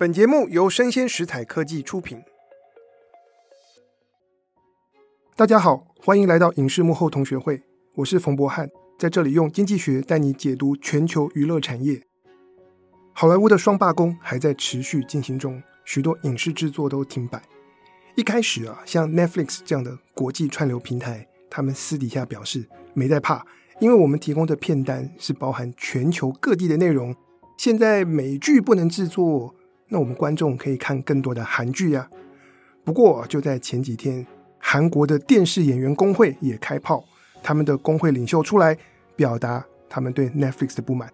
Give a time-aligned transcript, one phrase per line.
[0.00, 2.22] 本节目由生鲜食材科技出品。
[5.36, 7.62] 大家好，欢迎来到影视幕后同学会，
[7.96, 12.02] 我是冯博翰，在这里用经济学带你解读全球娱乐产业。
[13.12, 17.42] 好莱坞的双罢工还在持续进行中，许多影视制作都停摆。
[18.14, 23.44] 一开始啊，像 Netflix 这样的国际串流平台，他们私底下表示没在怕，
[23.78, 27.14] 因为我们提供的片单是包含全球各地的内容。
[27.58, 29.54] 现在美剧不能制作。
[29.90, 32.08] 那我们观众可以看更多的韩剧呀。
[32.82, 34.26] 不过就在前几天，
[34.58, 37.04] 韩国的电视演员工会也开炮，
[37.42, 38.76] 他们的工会领袖出来
[39.14, 41.12] 表达他们对 Netflix 的不满。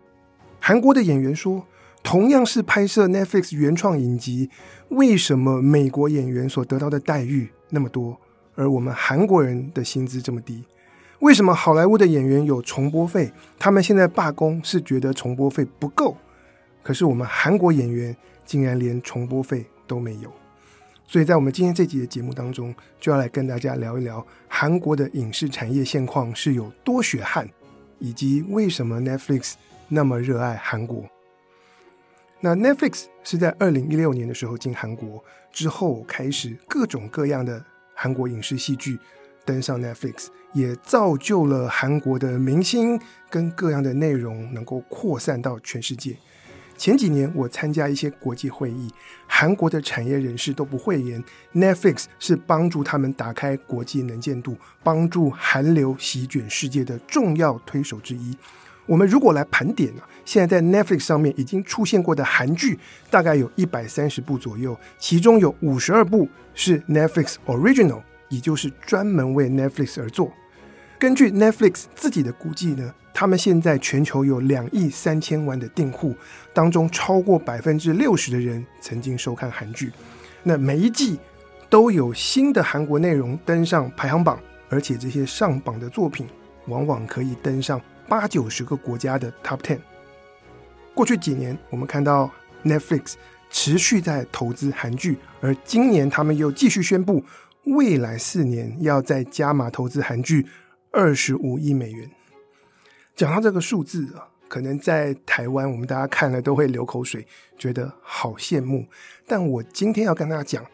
[0.61, 1.67] 韩国的演员说，
[2.03, 4.49] 同样是拍摄 Netflix 原创影集，
[4.91, 8.17] 为什么美国演员所得到的待遇那么多，
[8.55, 10.63] 而我们韩国人的薪资这么低？
[11.21, 16.17] 为什么好莱坞的演员有重播费，他们现在罢工是觉得重播费不够，
[16.83, 18.15] 可是我们韩国演员，
[18.47, 20.33] 竟然连重播费都没有，
[21.07, 27.47] 所以在我们今天这集的节目当中，就要来跟大家聊一聊韩国的影视产业现况是有多血汗，
[27.99, 29.55] 以及为什么 Netflix
[29.89, 31.05] 那么热爱韩国。
[32.41, 38.99] 那 Netflix 是在二零一六年的时候进韩国之后，开始各种各样的韩国影视戏剧
[39.45, 46.17] 登上 Netflix，也造就了韩国的明星跟各样的内容能够扩散到全世界。
[46.77, 48.91] 前几年我参加一些国际会议，
[49.27, 51.23] 韩国的产业人士都不讳言
[51.55, 58.37] ，Netflix 是帮助他们打开国际能见度、帮助韩流席卷世界的重要推手之一。
[58.85, 62.79] 我们如果来盘点呢，现在在 Netflix 上面已经出现过的韩剧
[63.11, 70.33] 大概有一百三十部左右，其中有五十二部是 Netflix Original，也就是专门为 Netflix 而做。
[70.99, 76.15] 根据 Netflix 自己的估计呢，他们现在全球有两亿三千万的订户，
[76.55, 79.93] 当中超过百分之六十的人曾经收看韩剧。
[80.43, 81.19] 那每一季
[81.69, 86.27] 都有新的韩国内容登上排行榜，而且这些上榜的作品
[86.67, 87.79] 往往可以登上
[88.09, 89.79] 八九十个国家的 Top Ten。
[90.95, 92.31] 过去几年，我们看到
[92.65, 93.15] Netflix
[93.51, 97.23] 持续在投资韩剧，而今年他们又继续宣布，
[97.65, 100.47] 未来四年要再加码投资韩剧。
[100.97, 102.11] 二十五亿美元，
[103.15, 107.27] 讲到这个数字啊，可能在台湾我们大家看了都会流口水，
[107.59, 108.87] 觉得好羡慕。
[109.27, 110.65] 但我今天要跟大家讲，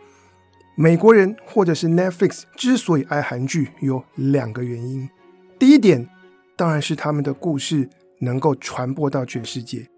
[0.76, 5.10] 美国人或者是 Netflix 之所以爱韩剧，有两个原因。
[5.58, 6.08] 第一点，
[6.54, 7.90] 当然是他们的故事
[8.20, 9.88] 能够传播到全世界，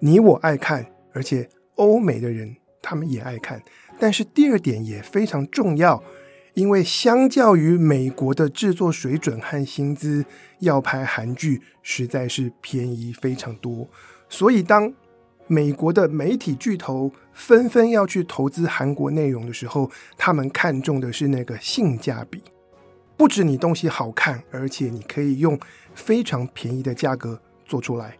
[0.00, 3.62] 你我爱看，而且欧美的人他们也爱看。
[4.00, 6.02] 但是第二点也非常重要。
[6.54, 10.24] 因为相较于美国的制作水准和薪资，
[10.60, 13.88] 要拍韩剧实在是便宜非常多。
[14.28, 14.92] 所以，当
[15.48, 22.42] 美国的媒体巨头纷纷要去投资韩国内容的时候，他们看重的是那个性价比。
[23.16, 25.58] 不止你东西好看，而且你可以用
[25.94, 28.16] 非常便宜的价格做出来。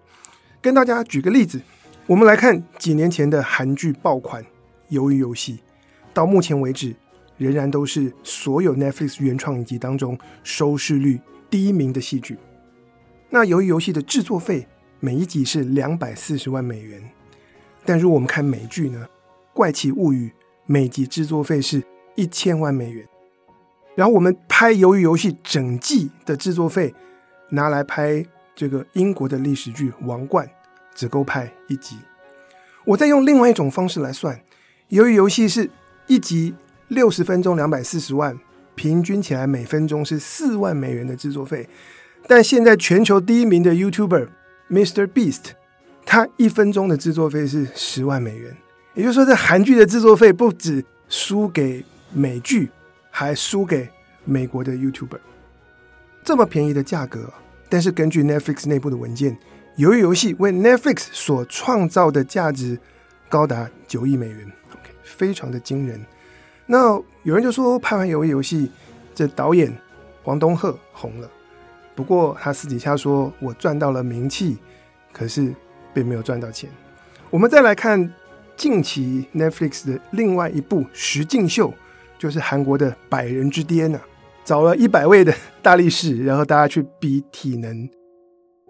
[0.61, 1.63] 跟大家举个例子，
[2.07, 4.43] 我们来看几年前的韩剧爆款
[4.91, 5.55] 《鱿鱼游戏》，
[6.13, 6.97] 到目前为止。
[7.37, 12.39] 仍然都是所有 Netflix 原创影集当中收视率第一名的戏剧。
[13.31, 14.67] 那由于游戏的制作费
[15.01, 17.03] 每一集是两百四十万美元，
[17.85, 19.07] 但如果我们看美剧呢，
[19.53, 20.29] 《怪奇物语》
[20.67, 21.83] 每集制作费是
[22.15, 23.07] 一千万美元。
[23.97, 26.95] 然后我们拍鱿鱼游戏整季的制作费
[27.51, 28.25] 拿来拍
[28.55, 30.47] 这个英国的历史剧《王冠》，
[30.95, 31.97] 只够拍一集。
[32.85, 34.41] 我再用另外一种方式来算，
[34.91, 35.71] 鱿鱼游戏是
[36.07, 36.55] 一集。
[36.89, 38.39] 六十分钟两百四十万，
[38.75, 41.69] 平均起来每分钟是四万美元的制作费。
[42.27, 44.29] 但现在全球第一名的 YouTuber
[44.71, 45.07] Mr.
[45.07, 45.53] Beast，
[46.07, 48.57] 他一分钟的制作费是十万美元。
[48.95, 52.71] 也就是说，这韩剧的制作费不止输给美剧，
[53.11, 53.89] 还输给
[54.25, 55.19] 美国的 YouTuber。
[56.23, 57.33] 这么便宜的价格，
[57.69, 59.37] 但是根据 Netflix 内部的文件，
[59.77, 62.79] 鱿鱼游戏为 Netflix 所创造的价值
[63.29, 66.01] 高达九亿美元，OK，非常的惊人。
[66.67, 68.71] 那有人就说，拍完鱿鱼游戏，
[69.15, 69.73] 这导演
[70.23, 71.31] 黄东赫红了。
[71.95, 74.57] 不过他私底下说，我赚到了名气，
[75.13, 75.55] 可是
[75.93, 76.71] 并没有赚到钱。
[77.31, 78.13] 我们再来看
[78.57, 81.73] 近期 Netflix 的另外一部实境秀，
[82.19, 84.01] 就是韩国的《百人之巅》呢，
[84.45, 87.89] 找了一百位的大力士，然后大家去比体能。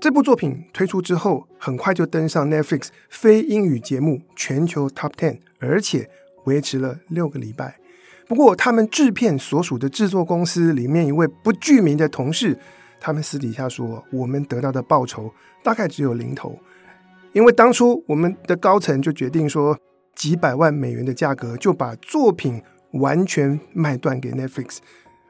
[0.00, 6.10] 这部作品推出之后，很快就登上 Netflix 非英语节目全球 Top Ten，而且
[6.44, 7.78] 维持了六个礼拜。
[8.26, 12.58] 不过，他们制片所属的制作公司里面一位不具名的同事，
[13.00, 15.30] 他们私底下说：“我们得到的报酬
[15.62, 16.58] 大概只有零头，
[17.32, 19.78] 因为当初我们的高层就决定说，
[20.14, 22.62] 几百万美元的价格就把作品
[22.92, 24.78] 完全卖断给 Netflix。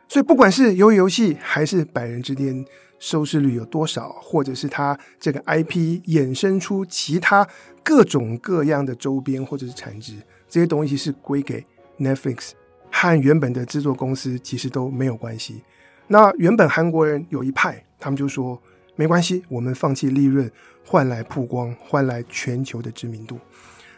[0.08, 2.64] 所以，不管是鱿鱼游戏还是百人之巅，
[3.00, 7.48] 收视率有多少，或者是它这个 IP 衍生出其他
[7.82, 10.14] 各种各样的周边或者是产值，
[10.48, 11.64] 这些东西是归给
[11.98, 12.52] Netflix，
[12.96, 15.60] 和原本的制作公司其实都没有关系。
[16.06, 18.56] 那原本韩国人有一派，他们就说
[18.94, 20.48] 没关系，我们放弃利润
[20.86, 23.36] 换来曝光，换来全球的知名度。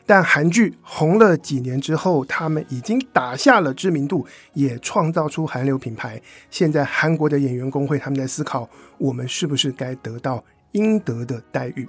[0.06, 6.18] 但韩剧红了几年之后，他们已经打下了知名度，也创造出韩流品牌。
[6.48, 8.66] 现在韩国的演员工会他们在思考，
[8.96, 11.86] 我们是不是该得到应得的待遇？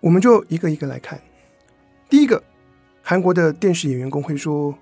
[0.00, 1.20] 我们就一个一个来看。
[2.08, 2.42] 第一个，
[3.02, 4.72] 韩国的电视演员工会说：“，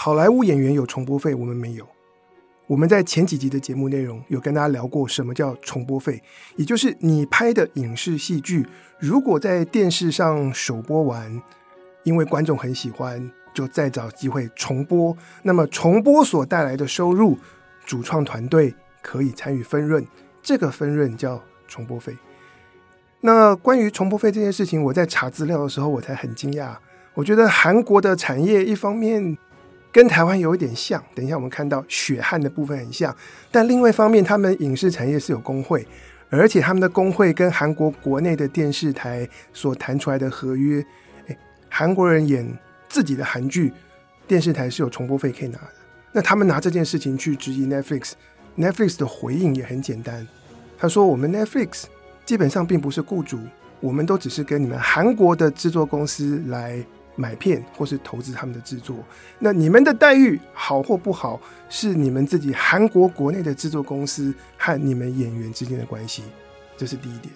[0.00, 1.84] 好莱坞演员有重播费，我们没有。”
[2.68, 6.22] 我们在前几集的节目内容有跟大家聊过，什么叫重播费，
[6.54, 8.64] 也就是你拍的影视戏剧，
[9.00, 11.42] 如果在电视上首播完，
[12.04, 17.36] 因为观众很喜欢，就再找机会重播，那么重播所带来的收入，
[17.84, 18.72] 主创团队
[19.02, 20.06] 可以参与分润，
[20.40, 22.16] 这个分润叫重播费。
[23.22, 26.76] 那关于重播费这件事情，我在查资料的时候，我才很惊讶，
[27.14, 29.36] 我觉得韩国的产业一方面。
[29.98, 33.12] 跟台湾有一点像，等一下我们看到血汗的部分很像，
[33.50, 35.84] 但另外一方面，他们影视产业是有工会，
[36.30, 40.80] 而且他们的工会跟韩国国内的电视台所谈出来的合约，
[41.26, 41.36] 诶，
[41.68, 42.48] 韩国人演
[42.88, 43.72] 自己的韩剧，
[44.28, 45.72] 电视台是有重播费可以拿的。
[46.12, 50.24] 那他们拿这件事情去质疑 Netflix，Netflix 的回应也很简单，
[50.78, 51.86] 他说：“我们 Netflix
[52.24, 53.40] 基本上并不是雇主，
[53.80, 56.80] 我们都只是跟你们韩国的制作公司来。”
[57.18, 58.96] 买片或是投资他们的制作，
[59.40, 66.22] 那你们的待遇好或不好，是你们自己韩国国内的制作公司和你们演员之间的关系，
[66.76, 67.34] 这是第一点。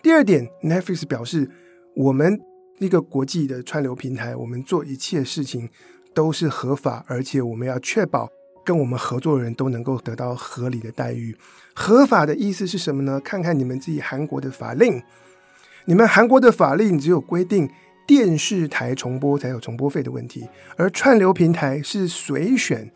[0.00, 1.50] 第二点，Netflix 表示，
[1.94, 2.40] 我们
[2.78, 5.68] 一个国际的串流平台，我们做一切事情
[6.14, 8.30] 都是合法，而且我们要确保
[8.64, 11.36] 跟我们合作的人都能够得到合理的待遇。
[11.74, 13.20] 合法的意思是什么呢？
[13.20, 15.02] 看看你们自己韩国的法令，
[15.84, 17.68] 你们韩国的法令只有规定。
[18.08, 22.90] 电视台重播才有重播费的问题，而串流平台是随选，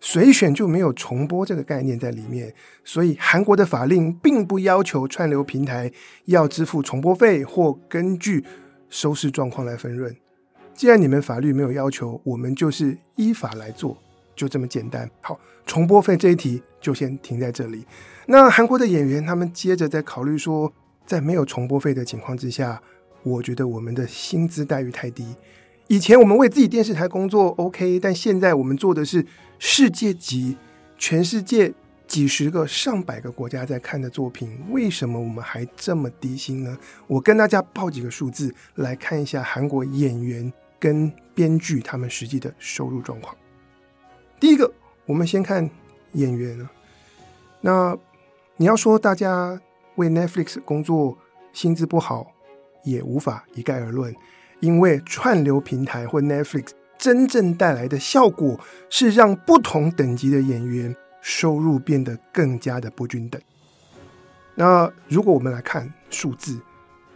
[0.00, 2.52] 随选就没有重播这个概念在里面。
[2.84, 5.90] 所以韩国的法令并不要求串流平台
[6.26, 8.44] 要支付重播费或根据
[8.90, 10.14] 收视状况来分润。
[10.74, 13.96] 既然你们法律没有要求，我们就是依法来做，
[14.36, 15.10] 就这么简单。
[15.22, 17.86] 好，重播费这一题就先停在这里。
[18.26, 20.70] 那韩国的演员他们接着在考虑说，
[21.06, 22.78] 在没有重播费的情况之下。
[23.22, 25.26] 我觉得我们的薪资待遇太低。
[25.88, 29.26] 以前我们为自己电视台工作 OK，但现在我们做的是
[29.58, 30.56] 世界级、
[30.96, 31.72] 全世界
[32.06, 36.78] 几十个、上百个国家在看的作品，为什么我们还这么低薪呢？
[37.06, 43.34] 我跟大家报几个数字来看一下韩国演员跟编剧他们实际的收入状况。
[44.38, 44.72] 第一个，
[45.06, 45.68] 我们先看
[46.12, 46.68] 演员。
[47.60, 47.96] 那
[48.56, 49.60] 你要说大家
[49.96, 51.18] 为 Netflix 工作
[51.52, 52.32] 薪资不好，
[52.84, 54.14] 也无法一概而论，
[54.60, 56.68] 因为串流平台或 Netflix
[56.98, 63.40] 真正带来的效果是让不同等级的演员收入变得更加的不均等。
[64.54, 66.60] 那如果我们来看数字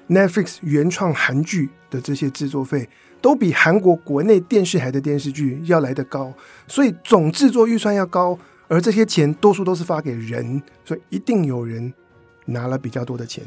[0.09, 2.89] ，Netflix 原创韩剧的这些制作费
[3.21, 6.33] 都比韩国国内电视台的电视剧要来得高，
[6.67, 8.39] 所以总制作预算要高，
[8.69, 11.93] 而这些钱多数都是发给人，所以一定有人
[12.47, 13.45] 拿了比较多的钱。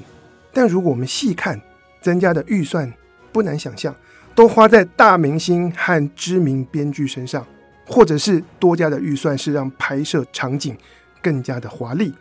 [0.53, 1.59] 但如果我们细看，
[2.01, 2.91] 增加的预算
[3.31, 3.95] 不难想象，
[4.35, 7.45] 都花在大明星和知名编剧身上，
[7.85, 10.77] 或者是多加的预算是让拍摄场景
[11.21, 12.13] 更加的华丽。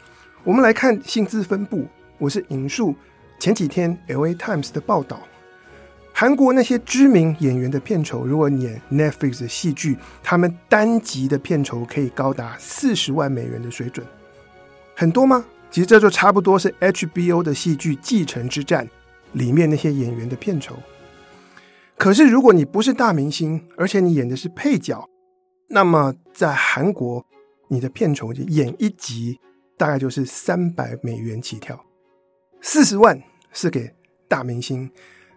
[0.44, 1.86] 我们来看薪资分布，
[2.18, 2.94] 我是引述
[3.38, 5.20] 前几天 LA Times 的报道，
[6.12, 14.06] 韩国那些知名演员的片酬，如果演 Netflix 的戏剧，他们单集的片酬可以高达四十万美元的水准，
[14.94, 15.44] 很多吗？
[15.70, 18.86] 其实这就差不多是 HBO 的戏剧《继承之战》。
[19.32, 20.74] 里面那些演员的片酬，
[21.96, 25.08] 可是如果你不是大明星，而且你演的是配角，
[25.68, 27.24] 那么在韩国，
[27.68, 29.38] 你的片酬就演一集
[29.76, 31.84] 大概就是三百美元起跳，
[32.60, 33.92] 四十万是给
[34.28, 34.90] 大明星，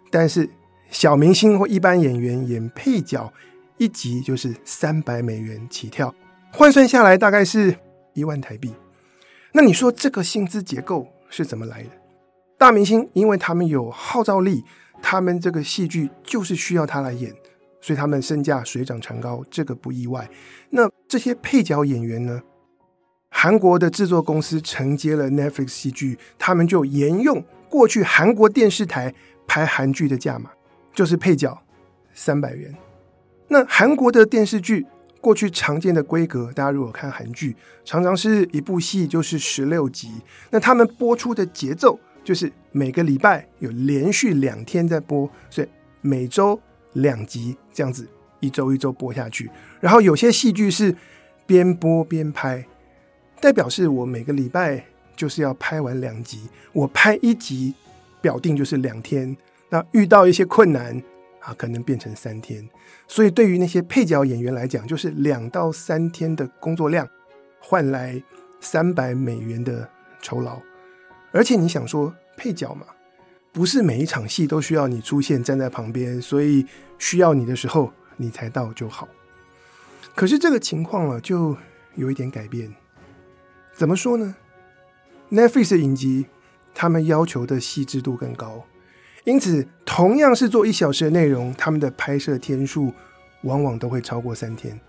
[0.09, 0.49] 但是
[0.89, 3.31] 小明星或一般演员演配角
[3.77, 6.13] 一集就是三百美元起跳，
[6.51, 7.75] 换算下来大概是
[8.13, 8.73] 一万台币。
[9.51, 11.89] 那你说这个薪资结构是怎么来的？
[12.59, 14.65] 大明星，因为他们有号召力，
[15.01, 17.33] 他们这个戏剧就是需要他来演，
[17.79, 20.29] 所以他们身价水涨船高，这个不意外。
[20.71, 22.41] 那这些配角演员呢？
[23.29, 29.13] 韩国的制作公司承接了 Netflix 戏剧，他们就沿用过去韩国电视台
[29.47, 30.49] 拍韩剧的价码，
[30.93, 31.57] 就是配角
[32.13, 32.75] 三百元。
[33.47, 34.85] 那韩国的电视剧
[35.21, 40.11] 过去常见的规格，大家如果看韩剧，常常是一部戏就是十六集，
[40.49, 41.97] 那他们播出的节奏
[42.29, 45.67] 就是每个礼拜有连续两天在播，所以
[46.01, 46.61] 每周
[46.93, 48.07] 两集这样子，
[48.39, 49.49] 一周一周播下去。
[49.79, 50.95] 然后有些戏剧是
[51.47, 52.63] 边播边拍，
[53.41, 57.73] 代表是我每个礼拜就是要拍完两集，我拍一集
[58.21, 59.35] 表定就是两天，
[59.69, 61.01] 那遇到一些困难。
[61.39, 62.69] 啊，可能变成三天，
[63.07, 67.09] 所以对于那些配角演员来讲，就是两到三天的工作量，
[67.59, 68.21] 换来
[68.59, 69.89] 三百美元的
[70.21, 70.59] 酬劳。
[71.31, 72.85] 而且你想说配角嘛，
[73.51, 76.65] 不是每一场戏都需要你出现站在旁边，所以
[76.97, 79.07] 需要你的时候你才到就好。
[80.15, 81.55] 可是这个情况啊，就
[81.95, 82.73] 有一点改变。
[83.73, 84.35] 怎么说呢
[85.31, 86.25] ？Netflix 影集，
[86.73, 88.65] 他们要求的细致度更高。
[89.23, 92.91] 因此，同样是做一小时的内容，他们的拍摄天数
[93.43, 94.79] 往往都会超过三天。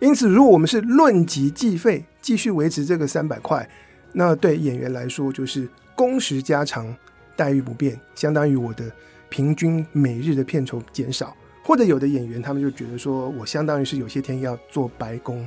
[0.00, 3.68] 因此，如果我们是论集计费，继续维持这个三百块，
[4.12, 6.94] 那对演员来说就是工时加长，
[7.34, 8.84] 待遇不变，相当于我的
[9.28, 11.36] 平均每日的片酬减少。
[11.64, 15.44] 或者有的演员他们就觉得说，我相当于是有些天要做白工。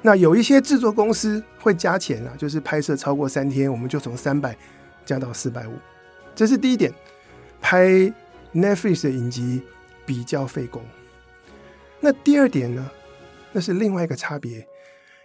[0.00, 4.56] 那有一些制作公司会加钱啊，就是拍摄超过三天，我们就从三百
[5.04, 5.74] 加到四百五。
[6.34, 6.90] 这是第一点。
[7.60, 7.88] 拍
[8.54, 9.60] Netflix 的影集
[10.06, 10.80] 比较费工。
[12.00, 12.90] 那第二点呢？
[13.50, 14.66] 那是另外一个差别。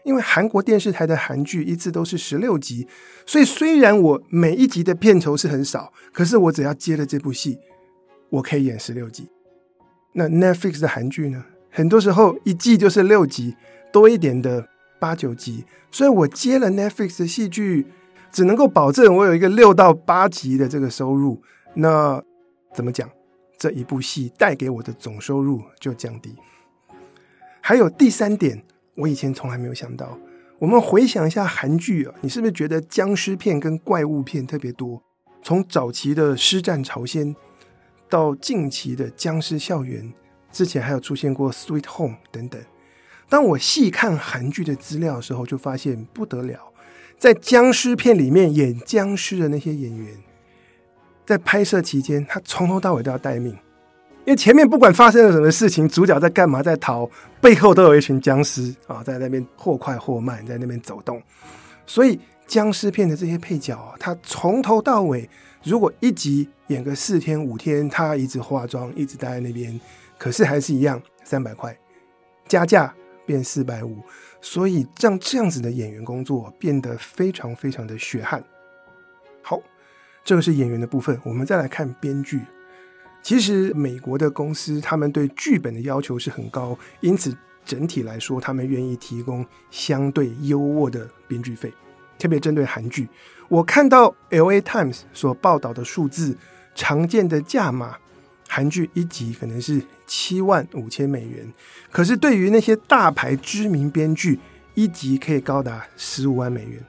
[0.03, 2.87] 因为韩国电视台的韩剧一次都是十六集，
[3.25, 7.59] 所以虽然我每一集的片酬是很少，可是我只要接了这部戏，
[8.29, 9.29] 我可以演十六集。
[10.13, 11.43] 那 Netflix 的韩剧呢？
[11.69, 13.55] 很多时候一季就是六集，
[13.91, 14.67] 多一点的
[14.99, 17.87] 八九集，所以我接了 Netflix 的戏剧，
[18.31, 21.41] 只能够保证我有一个六到八集的这个收入。
[21.73, 22.21] 那
[22.75, 23.09] 怎么讲？
[23.57, 26.35] 这一部戏带给我的总收入就降低。
[27.61, 28.61] 还有第三点，
[28.95, 30.17] 我以前从来没有想到。
[30.59, 35.01] 我们回想一下韩剧啊，你是不是觉得僵尸片跟怪物片特别多？
[35.41, 37.35] 从早期的《尸战朝鲜》
[38.07, 40.03] 到近期的《僵尸校园》，
[40.51, 42.61] 之前还有出现过《Sweet Home》等等。
[43.27, 46.71] 当我细看韩剧的资料的时候，就发现不得了，
[47.17, 50.15] 在僵尸片里面演僵尸的那些演员。
[51.25, 53.57] 在拍摄期间，他从头到尾都要待命，
[54.25, 57.09] 因为前面不管发生了什么事情，主角在干嘛，在逃，
[57.41, 61.21] 背后都有一群僵尸啊，在那边或快或慢在那边走动。
[61.85, 65.29] 所以僵尸片的这些配角啊，他从头到尾，
[65.63, 69.77] 如果一集演个四天五天，他一直化妆，一直待在那边，
[70.17, 71.77] 可是还是一样三百块，
[72.47, 72.93] 加价
[73.25, 73.97] 变四百五，
[74.39, 78.43] 所以让这样子的演员工作变得非常非常的血汗。
[79.41, 79.59] 好。
[80.25, 82.39] 这个是演员的部分，我们再来看编剧。
[83.23, 91.73] 其实美国的公司他们对剧本的要求是很高，因此整体来说，他们愿意提供相对优渥的编剧费。
[92.19, 93.09] 特别针对韩剧，
[93.49, 96.37] 我看到 LA Times 所报道的数字，
[96.75, 97.97] 常见的价码，
[98.47, 101.51] 韩剧一集可能是七万五千美元，
[101.91, 104.39] 可是对于那些大牌知名编剧，
[104.73, 106.81] 一集可以高达十五万美元。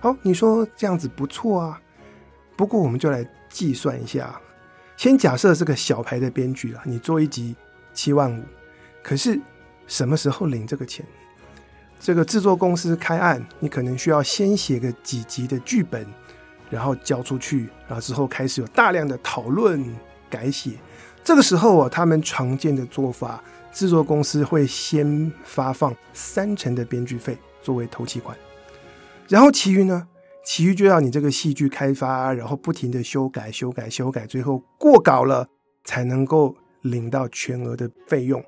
[0.00, 1.80] 好，你说这样子不错啊。
[2.56, 4.38] 不过，我们就来计算一下。
[5.00, 7.56] 先假设是个小牌的编剧啊，你做一集
[7.94, 8.44] 七万五，
[9.02, 9.40] 可是
[9.86, 11.02] 什么时候领这个钱？
[11.98, 16.06] 这个制作公司开案，你可能需要先写个几集的剧本，
[16.68, 19.82] 然后交出去，然后之后开始有大量的讨论
[20.28, 20.72] 改写。
[21.24, 23.42] 这个时候啊，他们常见的做法，
[23.72, 28.36] 制作公司会先发放三成的编剧费作为头期款，
[29.28, 30.06] 然后其余呢？
[30.52, 35.46] 其余就要你这个戏剧开发，然后不停的修改、修改、修改，最后过稿了
[35.84, 38.44] 才能够领到全额的费用。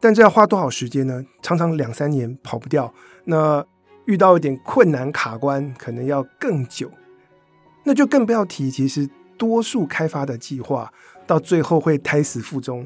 [0.00, 1.24] 但这要花多少时间呢？
[1.40, 2.92] 常常两三年跑不掉。
[3.26, 3.64] 那
[4.06, 6.90] 遇到一点困难卡关，可能要更久。
[7.84, 10.92] 那就更不要提，其实多数开发的计划
[11.28, 12.84] 到最后会胎死腹中。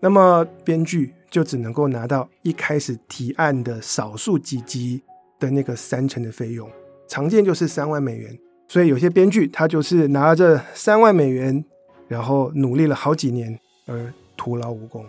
[0.00, 5.00] 那么编剧就只能够拿到一开始提案的少数几集
[5.38, 6.68] 的那个三成的费用。
[7.12, 8.38] 常见就是三万美元，
[8.68, 11.62] 所以有些编剧他就是拿着三万美元，
[12.08, 15.04] 然后努力了好几年而徒劳无功。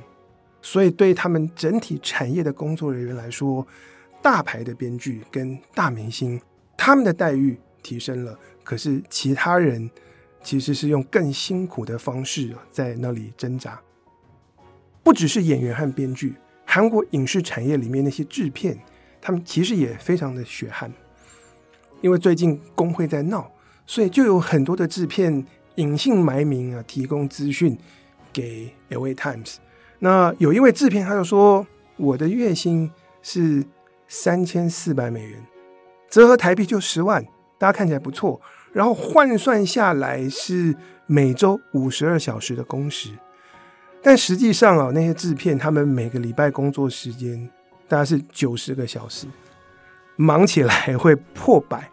[0.62, 3.66] 所以对他们整体产业的工作人员来说，
[4.22, 6.38] 大牌的编剧跟大明星
[6.76, 9.90] 他们的待遇提升了，可是其他人
[10.44, 13.80] 其实是用更辛苦的方式在那里挣扎。
[15.04, 18.78] 不只是演员和编剧，韩国影视产业里面那些制片，
[19.22, 20.92] 他们其实也非常的血汗。
[22.04, 23.50] 因为最近工会在闹，
[23.88, 25.46] 所以就有很多的制片
[25.76, 27.78] 隐姓埋名啊，提供资讯，
[28.34, 29.56] 给 LA Times。
[30.00, 32.92] 那有一位制片他就说，我的月薪
[33.22, 33.64] 是
[34.10, 35.42] 三千四百美元，
[36.10, 37.26] 折合台币就十万，
[37.58, 38.42] 大家看起来不错。
[38.74, 43.12] 然后换算下来是每周五十二小时的工时，
[44.02, 47.50] 但实际上啊，那些制片他们每个礼拜工作时间
[47.88, 49.26] 大概是九十个小时，
[50.18, 51.90] 忙起来会破百，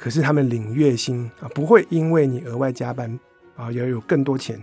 [0.00, 3.20] 可是他们领月薪啊，不会因为你额外加班
[3.54, 4.58] 啊，要有更多钱。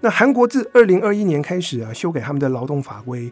[0.00, 3.30] 那韩国自二零二一年开始啊，修改他们的劳动法规，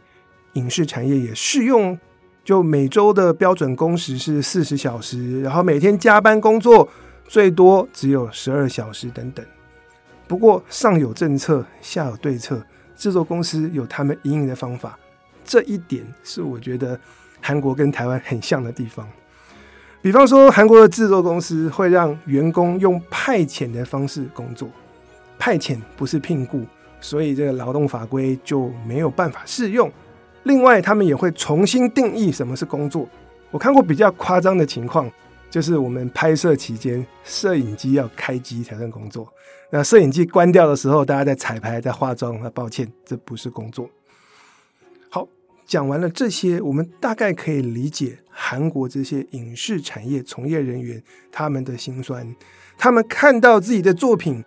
[0.52, 1.98] 影视产业也适用，
[2.44, 6.86] 就每周的标准工时是四十小时，然后每天加班工作。
[7.26, 9.44] 最多只有十二小时等等。
[10.26, 12.62] 不过上有政策，下有对策，
[12.96, 14.98] 制作公司有他们因应的方法。
[15.44, 16.98] 这一点是我觉得
[17.40, 19.06] 韩国跟台湾很像的地方。
[20.00, 24.68] 比方说，韩国的制作公司会让员工用派遣的方式工作，
[25.38, 26.64] 派遣不是聘雇，
[27.00, 29.90] 所以这个劳动法规就没有办法适用。
[30.44, 33.08] 另外，他们也会重新定义什么是工作。
[33.50, 35.10] 我看过比较夸张的情况。
[35.50, 39.26] 就是我们拍摄期间，摄影机要开机才算工作。
[39.70, 42.38] 那摄影机关掉的时候，大家在彩排、在化妆。
[42.42, 43.88] 那抱歉，这不是工作。
[45.68, 52.34] 讲完了这些，我们大概可以理解韩国这些影视产业从业人员他们的辛酸。
[52.78, 54.42] 他们看到自己的作品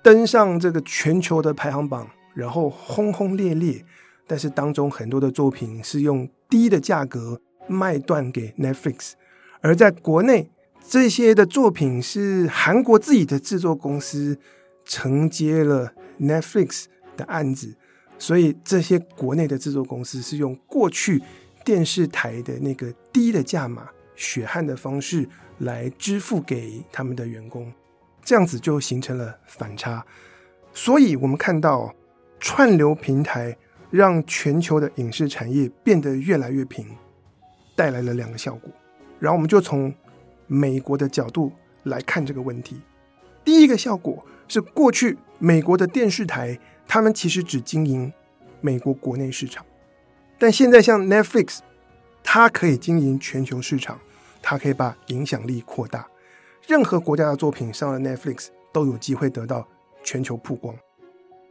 [0.00, 3.84] 登上这个全球的排行榜，然后轰轰烈烈，
[4.28, 9.14] 但是当中很多的作品是用低的价格卖断给 Netflix。
[9.60, 10.48] 而在国内，
[10.88, 14.38] 这些的作品是韩国自己的制作公司
[14.84, 16.84] 承接了 Netflix
[17.16, 17.74] 的案子，
[18.20, 21.20] 所以这些国内的制作公司是用过去
[21.64, 25.26] 电视台的那个低的价码、血汗的方式
[25.60, 27.72] 来支付给他们的员工，
[28.22, 30.04] 这样子就形成了反差。
[30.74, 31.94] 所以我们看到
[32.38, 33.56] 串流平台
[33.90, 36.86] 让全球的影视产业变得越来越平，
[37.74, 38.70] 带来了两个效果。
[39.18, 39.92] 然后我们就从
[40.46, 41.50] 美国的角度
[41.84, 42.80] 来看这个问题。
[43.42, 46.58] 第一个效果是，过去美国的电视台
[46.92, 48.12] 他们其实只经营
[48.60, 49.64] 美国国内市场，
[50.40, 51.60] 但现在像 Netflix，
[52.24, 54.00] 它可以经营全球市场，
[54.42, 56.08] 它可以把影响力扩大。
[56.66, 59.68] 任何国家的作品上了 Netflix 都有机会得到
[60.02, 60.74] 全球曝光。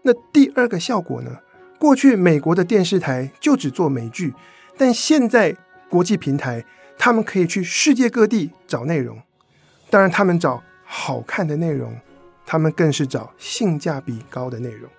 [0.02, 1.40] 那第二个效果呢？
[1.80, 4.34] 过去美国的电视台就只做美剧，
[4.78, 5.56] 但现在
[5.90, 6.66] 国际平台。
[6.98, 9.18] 他们可以去世界各地找内容，
[9.90, 11.98] 当然，他们找好看的内容，
[12.46, 14.90] 他们更是找性价比高的内容。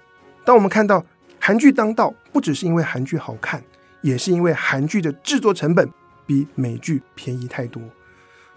[0.44, 1.04] 当我们看到
[1.38, 3.62] 韩剧当道，不只是因为韩剧好看，
[4.00, 5.88] 也是因为韩剧的制作成本
[6.26, 7.82] 比美剧便宜太多。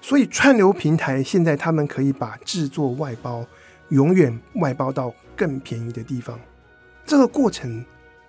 [0.01, 3.45] 所以，串流平台现在他们可以把制作外包，
[3.89, 6.37] 永远外包到更便宜的地方。
[7.05, 7.83] 这个过程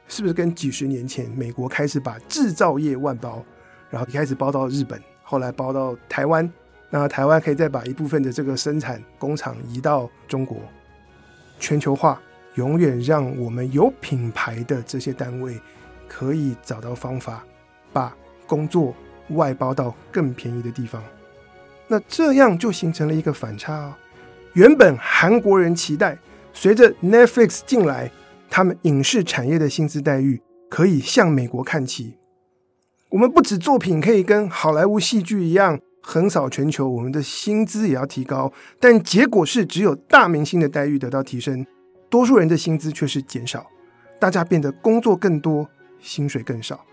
[0.06, 3.44] 是不是跟几十年前美国开始把制造业外包？
[3.90, 6.48] 然后一开始包到日本，后来包到台湾，
[6.90, 10.58] 那台湾可以再把一部分的这个生产工厂移到中国。
[11.58, 12.20] 全球化
[12.54, 15.58] 永远让我们有品牌的这些单位
[16.06, 17.44] 可以找到方法，
[17.92, 18.94] 把工作
[19.30, 21.02] 外包到更便宜的地方。
[21.88, 23.94] 那这样就形成了一个反差哦。
[24.54, 26.16] 原本韩国人期待
[26.52, 28.10] 随着 Netflix 进来，
[28.48, 30.40] 他们影视产业的薪资待遇
[30.70, 32.14] 可以向美国看齐。
[33.10, 38.52] 我们不止作品可以跟好莱坞戏剧一样横扫全球，我们的薪资也要提高。
[38.78, 41.66] 但结果是，只有大明星的待遇得到提升，
[42.14, 43.68] 多数人的薪资却是减少。
[44.20, 46.86] 大家变得工作更多，薪水更少。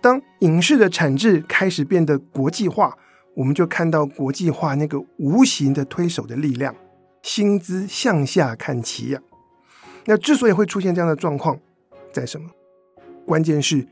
[0.00, 2.98] 当影视的产制开始变得国际化，
[3.34, 6.74] 我们就看到国际化那个无形的推手的力量，
[7.22, 9.20] 薪资向下看齐呀。
[10.06, 11.60] 那之所以会出现这样的状况，
[12.12, 12.50] 在什么？
[13.24, 13.86] 关键是。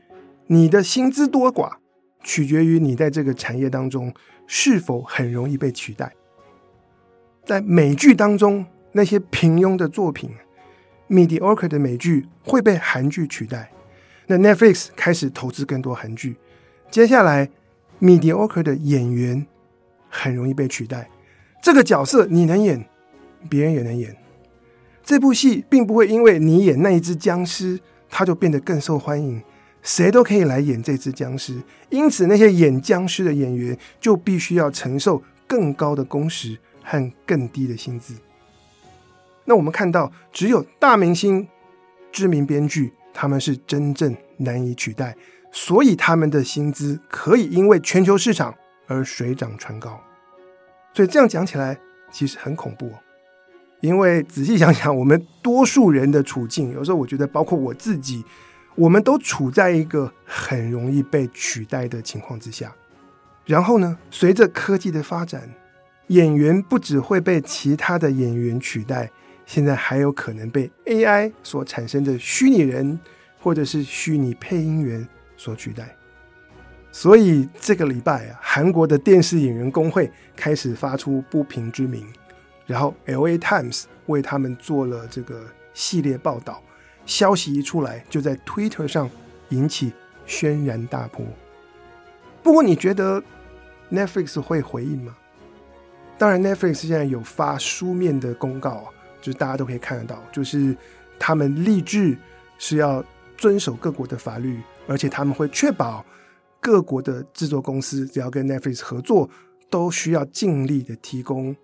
[0.47, 1.71] 你的薪资多寡，
[2.21, 4.13] 取决于你在这个产业当中
[4.45, 6.13] 是否很容易被取代。
[7.45, 10.29] 在美剧当中，那些平庸的作品
[11.09, 13.71] ，mediocre 的美剧会被韩剧取代。
[14.27, 16.35] 那 Netflix 开始投资更多韩剧，
[16.89, 17.49] 接下来
[18.01, 19.45] mediocre 的演员
[20.09, 21.09] 很容易被取代。
[21.61, 22.87] 这个角色你能演，
[23.49, 24.15] 别人也能演。
[25.03, 29.41] 这部戏并不会因为你演那一只僵尸，它就变得更受欢迎。
[29.83, 38.15] 谁都可以来演这只僵尸，因此那些演僵尸的演员就必须要承受更高的工时和更低的薪资。
[39.45, 41.47] 那我们看到，只有大明星、
[42.11, 45.15] 知名编剧，他们是真正难以取代，
[45.51, 48.53] 所以他们的薪资可以因为全球市场
[48.87, 49.99] 而水涨船高。
[50.93, 51.77] 所以这样讲起来，
[52.11, 52.91] 其实很恐怖。
[53.81, 58.23] 因为仔细想想，我们多数人的处境，有时候我觉得，包括我自己，
[58.73, 62.73] 我们都处在一个很容易被取代的情况之下。
[63.45, 65.47] 然后呢，随着科技的发展，
[66.07, 69.11] 演员不只会被其他的演员取代，
[69.45, 72.99] 现在还有可能被 AI 所产生的虚拟人
[73.39, 75.95] 或者是虚拟配音员所取代。
[76.91, 82.05] 所以这个礼拜啊，韩国的电视演员工会开始发出不平之鸣。
[82.65, 86.63] 然后，LA Times 为他们做了这个系列报道，
[87.05, 89.07] 消息一出来，就在 Twitter 上
[89.49, 89.93] 引起
[90.25, 91.23] 轩然大波。
[92.41, 93.21] 不过，你觉得
[93.91, 95.15] Netflix 会回应吗？
[96.17, 98.87] 当然，Netflix 现在有发书面的公告啊，
[99.25, 100.77] 就是大家都可以看得到，就是
[101.17, 102.15] 他们立志
[102.59, 103.03] 是要
[103.35, 106.05] 遵守各国的法律，而且他们会确保
[106.59, 109.27] 各国的制作公司只要跟 Netflix 合作，
[109.71, 111.55] 都需要尽力的提供。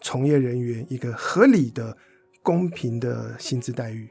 [0.00, 1.96] 从业人员一个合理的、
[2.40, 4.08] 公平的薪资待遇，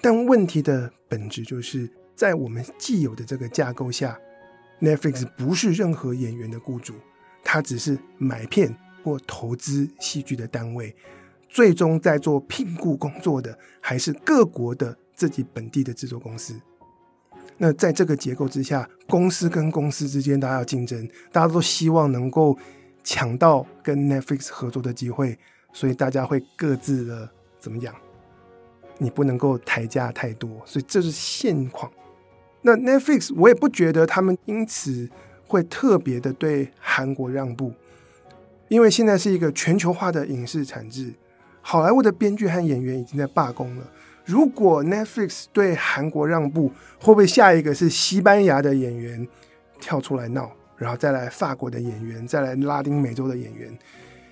[0.00, 4.16] 但问题的本质就是在我们既有的这个架构下
[4.80, 6.94] ，Netflix 不是任何演员的雇主，
[7.42, 8.72] 它只是买片
[9.02, 10.94] 或投资戏剧的单位，
[11.54, 16.60] 最终在做聘雇工作的还是各国的自己本地的制作公司。
[17.56, 22.58] 那在这个结构之下，公司跟公司之间大家要竞争，大家都希望能够。
[23.06, 25.38] 抢到跟 Netflix 合作的机会，
[25.74, 27.94] 所以大家会各自的怎么样？
[28.96, 31.92] 你不能够抬价太多，所以这是现况。
[32.62, 35.06] 那 Netflix 我也不觉得他们因此
[35.46, 37.74] 会特别的对韩国让步，
[38.68, 41.12] 因为现在是一个全球化的影视产制，
[41.66, 43.90] 好莱坞的编剧和演员已经在罢工了。
[44.26, 49.26] 如果 Netflix 对韩国让步，会不会下一个是西班牙的演员
[49.80, 50.52] 跳出来闹？
[50.76, 53.76] 然后再来法国的演员，再来拉丁美洲的演员。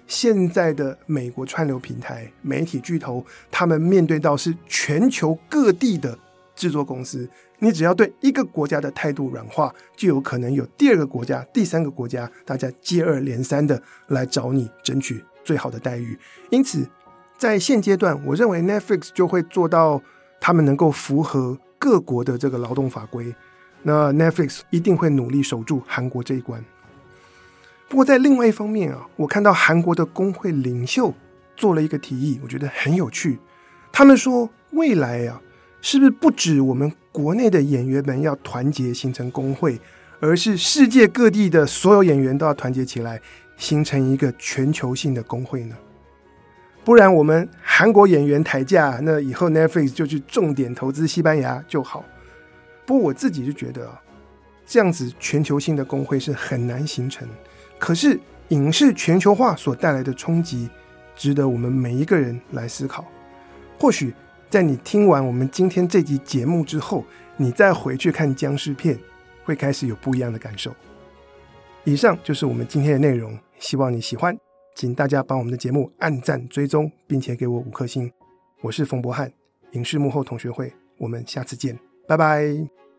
[0.07, 6.18] 现在的美国串流平台、媒体巨头，他们面对到是全球各地的
[6.55, 7.27] 制作公司。
[7.61, 16.18] 你只要对一个国家的态度软化，就有可能有第二个国家、第三个国家，大家接二连三的来找你争取最好的待遇。
[16.51, 16.87] 因此，
[17.43, 20.01] 在现阶段，我认为 Netflix 就会做到
[20.41, 23.35] 他们能够符合各国的这个劳动法规。
[23.83, 26.65] 那 Netflix 一定会努力守住韩国这一关。
[27.89, 31.13] 不过在另外一方面啊，我看到韩国的工会领袖
[31.57, 33.41] 做了一个提议，我觉得很有趣。
[33.91, 35.43] 他们说，未来啊，
[35.81, 39.81] 是不是不止我们国内的演员们要团结形成工会，
[40.21, 43.21] 而是世界各地的所有演员都要团结起来，
[43.57, 45.75] 形成一个全球性的工会呢？
[46.85, 52.05] 不然我们韩国演员抬价，那以后 Netflix 就去重点投资西班牙就好。
[52.85, 54.03] 不过我自己就觉得啊，
[54.66, 57.29] 这样子全球性的工会是很难形成。
[57.79, 58.18] 可是
[58.49, 60.68] 影视全球化所带来的冲击，
[61.14, 63.05] 值得我们每一个人来思考。
[63.79, 64.12] 或许
[64.51, 67.05] 在你听完我们今天这集节目之后，
[67.37, 68.99] 你再回去看僵尸片，
[69.45, 70.75] 会开始有不一样的感受。
[71.85, 74.37] 以上就是我们今天的内容，希望你喜欢。
[74.75, 78.11] 请大家帮我们的节目按赞、追踪，并且给我五颗星。
[78.63, 79.33] 我是冯博翰，
[79.73, 81.79] 影视幕后同学会，我们下次见。
[82.07, 82.92] 拜拜。